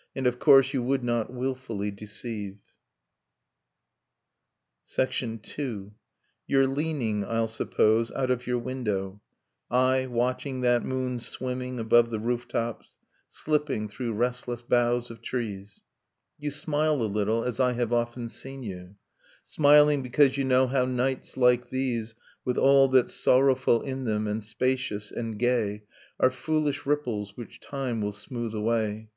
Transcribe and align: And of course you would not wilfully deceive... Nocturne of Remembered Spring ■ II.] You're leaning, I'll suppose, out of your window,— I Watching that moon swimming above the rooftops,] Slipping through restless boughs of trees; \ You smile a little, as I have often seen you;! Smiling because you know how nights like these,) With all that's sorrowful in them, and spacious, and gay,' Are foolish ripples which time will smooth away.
And 0.16 0.26
of 0.26 0.38
course 0.38 0.72
you 0.72 0.82
would 0.82 1.04
not 1.04 1.30
wilfully 1.30 1.90
deceive... 1.90 2.56
Nocturne 4.96 5.34
of 5.42 5.42
Remembered 5.44 5.44
Spring 5.44 5.66
■ 5.82 5.84
II.] 5.84 5.90
You're 6.46 6.66
leaning, 6.66 7.22
I'll 7.22 7.46
suppose, 7.46 8.10
out 8.12 8.30
of 8.30 8.46
your 8.46 8.56
window,— 8.58 9.20
I 9.70 10.06
Watching 10.06 10.62
that 10.62 10.86
moon 10.86 11.18
swimming 11.18 11.78
above 11.78 12.08
the 12.08 12.18
rooftops,] 12.18 12.96
Slipping 13.28 13.88
through 13.88 14.14
restless 14.14 14.62
boughs 14.62 15.10
of 15.10 15.20
trees; 15.20 15.82
\ 16.08 16.38
You 16.40 16.50
smile 16.50 17.02
a 17.02 17.04
little, 17.04 17.44
as 17.44 17.60
I 17.60 17.72
have 17.74 17.92
often 17.92 18.30
seen 18.30 18.62
you;! 18.62 18.96
Smiling 19.42 20.02
because 20.02 20.38
you 20.38 20.44
know 20.44 20.66
how 20.66 20.86
nights 20.86 21.36
like 21.36 21.68
these,) 21.68 22.14
With 22.46 22.56
all 22.56 22.88
that's 22.88 23.12
sorrowful 23.12 23.82
in 23.82 24.04
them, 24.04 24.26
and 24.26 24.42
spacious, 24.42 25.12
and 25.12 25.38
gay,' 25.38 25.84
Are 26.20 26.30
foolish 26.30 26.86
ripples 26.86 27.36
which 27.36 27.60
time 27.60 28.00
will 28.00 28.12
smooth 28.12 28.54
away. 28.54 29.10